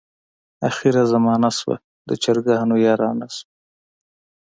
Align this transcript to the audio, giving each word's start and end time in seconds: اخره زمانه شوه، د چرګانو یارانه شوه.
اخره 0.69 1.01
زمانه 1.11 1.49
شوه، 1.57 1.77
د 2.07 2.09
چرګانو 2.23 2.75
یارانه 2.85 3.27
شوه. 3.35 3.49